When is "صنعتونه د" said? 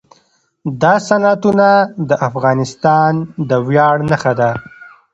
1.07-2.11